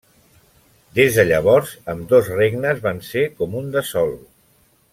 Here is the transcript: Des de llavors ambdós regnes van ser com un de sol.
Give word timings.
Des 0.99 1.17
de 1.19 1.25
llavors 1.31 1.75
ambdós 1.93 2.31
regnes 2.39 2.81
van 2.89 3.03
ser 3.11 3.27
com 3.43 3.55
un 3.61 3.69
de 3.77 3.85
sol. 3.95 4.15